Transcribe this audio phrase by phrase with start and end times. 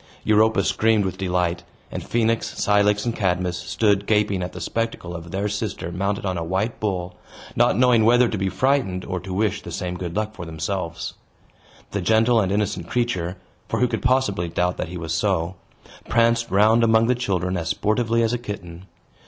[0.23, 5.29] Europa screamed with delight; and Phoenix, Cilix, and Cadmus stood gaping at the spectacle of
[5.29, 7.15] their sister mounted on a white bull,
[7.55, 11.13] not knowing whether to be frightened or to wish the same good luck for themselves.
[11.91, 13.37] The gentle and innocent creature
[13.69, 15.53] (for who could possibly doubt that he was so?)
[16.09, 18.87] pranced round among the children as sportively as a kitten.